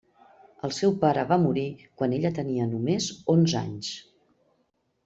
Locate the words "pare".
1.03-1.25